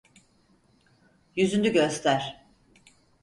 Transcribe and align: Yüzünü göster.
Yüzünü 1.35 1.73
göster. 1.73 2.45